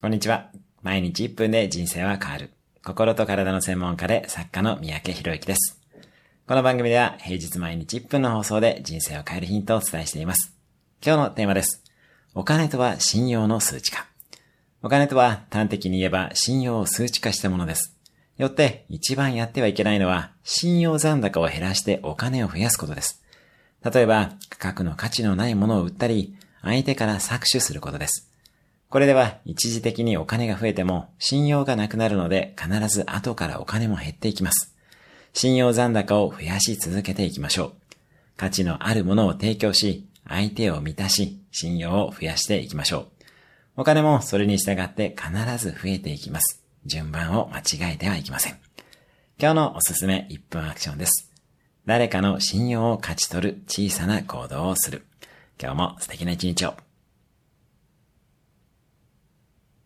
[0.00, 0.52] こんにちは。
[0.80, 2.52] 毎日1分で人生は変わる。
[2.84, 5.76] 心と体の専門家で作家の三宅博之です。
[6.46, 10.54] この番組では平日毎日1分の放送で人生を変えるヒントをお伝えしています。
[11.04, 11.82] 今日のテーマです。
[12.32, 14.06] お金とは信用の数値化。
[14.84, 17.96] お金とは端的に言えば信用を数値化したものです。
[18.36, 23.20] よって一番やってはいけないのは信用残高を減らしてお金を増やすことです。
[23.84, 28.27] 例えば価格の価値のないものを売ったり相手から搾取することです。
[28.90, 34.74] これでは一時的にお金が増えても信用がなくなるので必ず後からお金も減っていきます。
[35.34, 37.72] 信用残高を増やし続けていきましょう。
[38.36, 43.06] 価値のあるものを提供し、相手を満たし、信用を増やしていきましょう。
[43.76, 46.64] お金もそれに従って必ず増えていきます。
[46.86, 48.58] 順番を間違えてはいけません。
[49.38, 51.30] 今日のおすすめ1分アクションです。
[51.84, 55.04] 誰かの信用を勝ち取る小さな行動をする。
[55.60, 56.87] 今日も素敵な一日を。